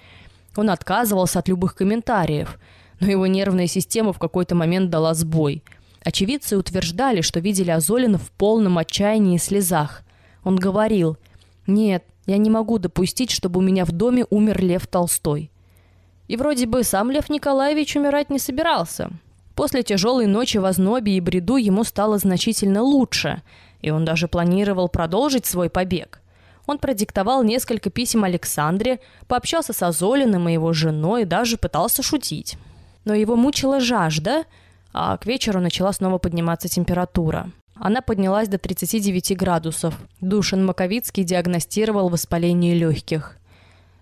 Он 0.55 0.69
отказывался 0.69 1.39
от 1.39 1.49
любых 1.49 1.75
комментариев, 1.75 2.57
но 3.01 3.07
его 3.07 3.27
нервная 3.27 3.67
система 3.67 4.13
в 4.13 4.19
какой-то 4.19 4.55
момент 4.55 4.89
дала 4.89 5.13
сбой. 5.13 5.63
Очевидцы 6.01 6.57
утверждали, 6.57 7.19
что 7.19 7.41
видели 7.41 7.71
Азолина 7.71 8.17
в 8.17 8.31
полном 8.31 8.77
отчаянии 8.77 9.35
и 9.35 9.39
слезах. 9.39 10.03
Он 10.45 10.55
говорил, 10.55 11.17
«Нет, 11.67 12.05
я 12.25 12.37
не 12.37 12.49
могу 12.49 12.77
допустить, 12.77 13.31
чтобы 13.31 13.59
у 13.59 13.63
меня 13.63 13.83
в 13.83 13.91
доме 13.91 14.25
умер 14.29 14.61
Лев 14.63 14.87
Толстой». 14.87 15.51
И 16.29 16.37
вроде 16.37 16.67
бы 16.67 16.83
сам 16.83 17.11
Лев 17.11 17.29
Николаевич 17.29 17.97
умирать 17.97 18.29
не 18.29 18.39
собирался. 18.39 19.11
После 19.59 19.83
тяжелой 19.83 20.25
ночи 20.25 20.57
в 20.57 20.63
ознобе 20.63 21.17
и 21.17 21.19
бреду 21.19 21.57
ему 21.57 21.83
стало 21.83 22.17
значительно 22.17 22.81
лучше, 22.81 23.41
и 23.81 23.89
он 23.89 24.05
даже 24.05 24.29
планировал 24.29 24.87
продолжить 24.87 25.45
свой 25.45 25.69
побег. 25.69 26.21
Он 26.65 26.77
продиктовал 26.77 27.43
несколько 27.43 27.89
писем 27.89 28.23
Александре, 28.23 29.01
пообщался 29.27 29.73
с 29.73 29.83
Азолиным 29.83 30.47
и 30.47 30.53
его 30.53 30.71
женой, 30.71 31.25
даже 31.25 31.57
пытался 31.57 32.01
шутить. 32.01 32.57
Но 33.03 33.13
его 33.13 33.35
мучила 33.35 33.81
жажда, 33.81 34.45
а 34.93 35.17
к 35.17 35.25
вечеру 35.25 35.59
начала 35.59 35.91
снова 35.91 36.19
подниматься 36.19 36.69
температура. 36.69 37.51
Она 37.75 38.01
поднялась 38.01 38.47
до 38.47 38.59
39 38.59 39.35
градусов. 39.35 39.93
Душин 40.21 40.65
Маковицкий 40.65 41.25
диагностировал 41.25 42.07
воспаление 42.07 42.75
легких. 42.75 43.35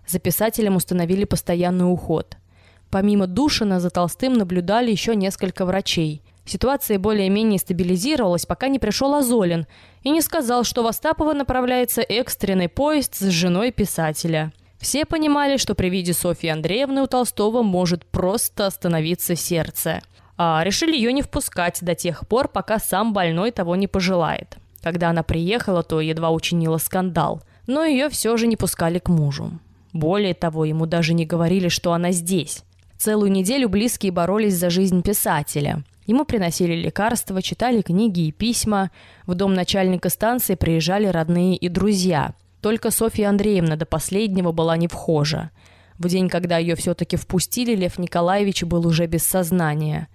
За 0.06 0.20
писателем 0.20 0.76
установили 0.76 1.24
постоянный 1.24 1.92
уход– 1.92 2.36
Помимо 2.90 3.26
Душина 3.26 3.80
за 3.80 3.90
Толстым 3.90 4.34
наблюдали 4.34 4.90
еще 4.90 5.14
несколько 5.14 5.64
врачей. 5.66 6.22
Ситуация 6.46 6.98
более-менее 6.98 7.58
стабилизировалась, 7.58 8.46
пока 8.46 8.68
не 8.68 8.78
пришел 8.78 9.14
Азолин 9.14 9.66
и 10.02 10.10
не 10.10 10.22
сказал, 10.22 10.64
что 10.64 10.82
в 10.82 10.86
Остапова 10.86 11.34
направляется 11.34 12.00
экстренный 12.00 12.70
поезд 12.70 13.16
с 13.16 13.28
женой 13.28 13.70
писателя. 13.70 14.52
Все 14.78 15.04
понимали, 15.04 15.58
что 15.58 15.74
при 15.74 15.90
виде 15.90 16.14
Софьи 16.14 16.48
Андреевны 16.48 17.02
у 17.02 17.06
Толстого 17.06 17.62
может 17.62 18.06
просто 18.06 18.66
остановиться 18.66 19.34
сердце. 19.34 20.00
А 20.38 20.62
решили 20.64 20.96
ее 20.96 21.12
не 21.12 21.20
впускать 21.20 21.78
до 21.82 21.94
тех 21.94 22.26
пор, 22.26 22.48
пока 22.48 22.78
сам 22.78 23.12
больной 23.12 23.50
того 23.50 23.76
не 23.76 23.88
пожелает. 23.88 24.56
Когда 24.82 25.10
она 25.10 25.24
приехала, 25.24 25.82
то 25.82 26.00
едва 26.00 26.30
учинила 26.30 26.78
скандал. 26.78 27.42
Но 27.66 27.84
ее 27.84 28.08
все 28.08 28.36
же 28.36 28.46
не 28.46 28.56
пускали 28.56 28.98
к 28.98 29.08
мужу. 29.08 29.50
Более 29.92 30.32
того, 30.32 30.64
ему 30.64 30.86
даже 30.86 31.12
не 31.12 31.26
говорили, 31.26 31.68
что 31.68 31.92
она 31.92 32.12
здесь. 32.12 32.64
Целую 32.98 33.30
неделю 33.30 33.68
близкие 33.68 34.10
боролись 34.10 34.56
за 34.56 34.70
жизнь 34.70 35.02
писателя. 35.02 35.84
Ему 36.06 36.24
приносили 36.24 36.74
лекарства, 36.74 37.40
читали 37.40 37.80
книги 37.80 38.26
и 38.26 38.32
письма. 38.32 38.90
В 39.24 39.34
дом 39.34 39.54
начальника 39.54 40.08
станции 40.08 40.56
приезжали 40.56 41.06
родные 41.06 41.54
и 41.56 41.68
друзья. 41.68 42.34
Только 42.60 42.90
Софья 42.90 43.28
Андреевна 43.28 43.76
до 43.76 43.86
последнего 43.86 44.50
была 44.50 44.76
не 44.76 44.88
вхожа. 44.88 45.50
В 45.96 46.08
день, 46.08 46.28
когда 46.28 46.58
ее 46.58 46.74
все-таки 46.74 47.16
впустили, 47.16 47.76
Лев 47.76 47.98
Николаевич 47.98 48.64
был 48.64 48.84
уже 48.84 49.06
без 49.06 49.22
сознания. 49.22 50.08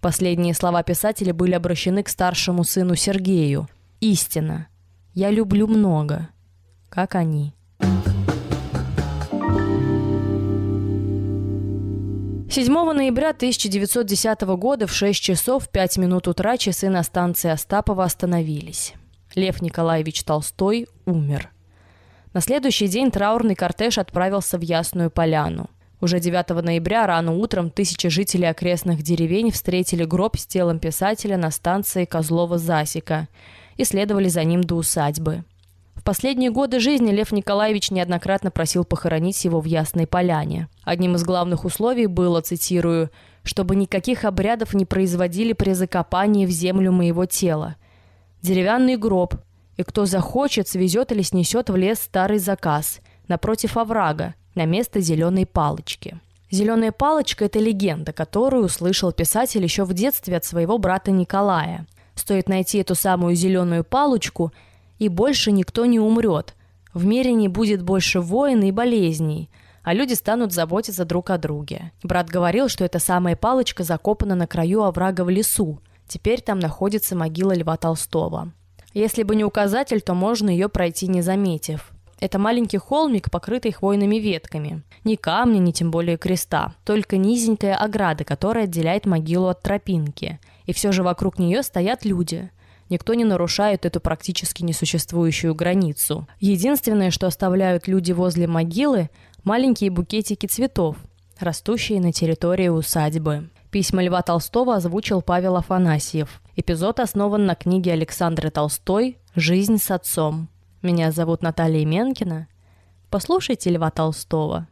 Последние 0.00 0.52
слова 0.52 0.82
писателя 0.82 1.32
были 1.32 1.54
обращены 1.54 2.02
к 2.02 2.08
старшему 2.10 2.64
сыну 2.64 2.96
Сергею. 2.96 3.66
«Истина. 4.00 4.68
Я 5.14 5.30
люблю 5.30 5.66
много. 5.66 6.28
Как 6.90 7.14
они». 7.14 7.55
7 12.56 12.72
ноября 12.72 13.32
1910 13.32 14.40
года 14.56 14.86
в 14.86 14.92
6 14.94 15.22
часов 15.22 15.68
5 15.68 15.98
минут 15.98 16.26
утра 16.26 16.56
часы 16.56 16.88
на 16.88 17.02
станции 17.02 17.50
Остапова 17.50 18.04
остановились. 18.04 18.94
Лев 19.34 19.60
Николаевич 19.60 20.24
Толстой 20.24 20.88
умер. 21.04 21.50
На 22.32 22.40
следующий 22.40 22.88
день 22.88 23.10
траурный 23.10 23.54
кортеж 23.54 23.98
отправился 23.98 24.56
в 24.56 24.62
Ясную 24.62 25.10
Поляну. 25.10 25.68
Уже 26.00 26.18
9 26.18 26.64
ноября 26.64 27.06
рано 27.06 27.32
утром 27.32 27.68
тысячи 27.68 28.08
жителей 28.08 28.48
окрестных 28.48 29.02
деревень 29.02 29.50
встретили 29.50 30.04
гроб 30.04 30.38
с 30.38 30.46
телом 30.46 30.78
писателя 30.78 31.36
на 31.36 31.50
станции 31.50 32.06
Козлова-Засека 32.06 33.28
и 33.76 33.84
следовали 33.84 34.28
за 34.28 34.44
ним 34.44 34.64
до 34.64 34.76
усадьбы 34.76 35.44
последние 36.06 36.52
годы 36.52 36.78
жизни 36.78 37.10
Лев 37.10 37.32
Николаевич 37.32 37.90
неоднократно 37.90 38.52
просил 38.52 38.84
похоронить 38.84 39.44
его 39.44 39.60
в 39.60 39.64
Ясной 39.64 40.06
Поляне. 40.06 40.68
Одним 40.84 41.16
из 41.16 41.24
главных 41.24 41.64
условий 41.64 42.06
было, 42.06 42.40
цитирую, 42.40 43.10
«чтобы 43.42 43.74
никаких 43.74 44.24
обрядов 44.24 44.72
не 44.72 44.86
производили 44.86 45.52
при 45.52 45.72
закопании 45.72 46.46
в 46.46 46.50
землю 46.50 46.92
моего 46.92 47.26
тела. 47.26 47.74
Деревянный 48.40 48.96
гроб, 48.96 49.34
и 49.76 49.82
кто 49.82 50.06
захочет, 50.06 50.68
свезет 50.68 51.10
или 51.10 51.22
снесет 51.22 51.70
в 51.70 51.76
лес 51.76 51.98
старый 51.98 52.38
заказ, 52.38 53.00
напротив 53.26 53.76
оврага, 53.76 54.34
на 54.54 54.64
место 54.64 55.00
зеленой 55.00 55.44
палочки». 55.44 56.20
Зеленая 56.52 56.92
палочка– 56.92 57.44
это 57.46 57.58
легенда, 57.58 58.12
которую 58.12 58.66
услышал 58.66 59.10
писатель 59.10 59.64
еще 59.64 59.82
в 59.82 59.92
детстве 59.92 60.36
от 60.36 60.44
своего 60.44 60.78
брата 60.78 61.10
Николая. 61.10 61.84
Стоит 62.14 62.48
найти 62.48 62.78
эту 62.78 62.94
самую 62.94 63.34
зеленую 63.34 63.82
палочку– 63.82 64.52
и 64.98 65.08
больше 65.08 65.52
никто 65.52 65.86
не 65.86 66.00
умрет. 66.00 66.54
В 66.94 67.04
мире 67.04 67.32
не 67.34 67.48
будет 67.48 67.82
больше 67.82 68.20
войн 68.20 68.62
и 68.62 68.70
болезней, 68.70 69.50
а 69.82 69.94
люди 69.94 70.14
станут 70.14 70.52
заботиться 70.52 71.04
друг 71.04 71.30
о 71.30 71.38
друге. 71.38 71.92
Брат 72.02 72.28
говорил, 72.28 72.68
что 72.68 72.84
эта 72.84 72.98
самая 72.98 73.36
палочка 73.36 73.84
закопана 73.84 74.34
на 74.34 74.46
краю 74.46 74.82
оврага 74.82 75.22
в 75.22 75.28
лесу. 75.28 75.80
Теперь 76.08 76.40
там 76.40 76.58
находится 76.58 77.14
могила 77.16 77.54
Льва 77.54 77.76
Толстого. 77.76 78.52
Если 78.94 79.24
бы 79.24 79.36
не 79.36 79.44
указатель, 79.44 80.00
то 80.00 80.14
можно 80.14 80.48
ее 80.48 80.68
пройти 80.68 81.06
не 81.06 81.20
заметив. 81.20 81.92
Это 82.18 82.38
маленький 82.38 82.78
холмик, 82.78 83.30
покрытый 83.30 83.72
хвойными 83.72 84.16
ветками. 84.16 84.82
Ни 85.04 85.16
камня, 85.16 85.58
ни 85.58 85.70
тем 85.70 85.90
более 85.90 86.16
креста. 86.16 86.74
Только 86.84 87.18
низенькая 87.18 87.76
ограда, 87.76 88.24
которая 88.24 88.64
отделяет 88.64 89.04
могилу 89.04 89.48
от 89.48 89.60
тропинки. 89.60 90.40
И 90.64 90.72
все 90.72 90.92
же 90.92 91.02
вокруг 91.02 91.38
нее 91.38 91.62
стоят 91.62 92.06
люди. 92.06 92.50
Никто 92.88 93.14
не 93.14 93.24
нарушает 93.24 93.84
эту 93.84 94.00
практически 94.00 94.62
несуществующую 94.62 95.54
границу. 95.54 96.28
Единственное, 96.38 97.10
что 97.10 97.26
оставляют 97.26 97.88
люди 97.88 98.12
возле 98.12 98.46
могилы– 98.46 99.10
маленькие 99.44 99.90
букетики 99.90 100.46
цветов, 100.46 100.96
растущие 101.38 102.00
на 102.00 102.12
территории 102.12 102.68
усадьбы. 102.68 103.48
Письма 103.70 104.02
Льва 104.02 104.22
Толстого 104.22 104.74
озвучил 104.74 105.22
Павел 105.22 105.56
Афанасьев. 105.56 106.40
Эпизод 106.56 107.00
основан 107.00 107.46
на 107.46 107.54
книге 107.54 107.92
Александры 107.92 108.50
Толстой 108.50 109.18
«Жизнь 109.34 109.78
с 109.78 109.90
отцом». 109.90 110.48
Меня 110.82 111.10
зовут 111.10 111.42
Наталья 111.42 111.84
Менкина. 111.84 112.48
Послушайте 113.10 113.70
Льва 113.70 113.90
Толстого. 113.90 114.68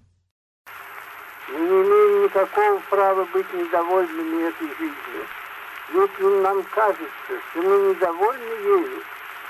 Мы 1.52 1.58
не 1.58 1.66
имеем 1.66 2.24
никакого 2.24 2.80
права 2.90 3.26
быть 3.32 3.46
недовольными 3.52 4.48
этой 4.48 4.68
жизнью. 4.78 5.43
Если 5.92 6.24
нам 6.40 6.62
кажется, 6.70 7.08
что 7.50 7.62
мы 7.62 7.90
недовольны 7.90 8.54
ею, 8.64 9.02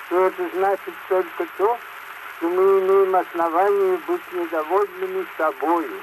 то 0.09 0.27
это 0.27 0.49
значит 0.55 0.95
только 1.09 1.47
то, 1.57 1.79
что 2.37 2.49
мы 2.49 2.81
имеем 2.81 3.15
основание 3.15 3.99
быть 4.07 4.33
недовольными 4.33 5.27
собою. 5.39 6.03